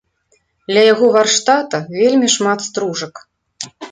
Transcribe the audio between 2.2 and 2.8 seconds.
шмат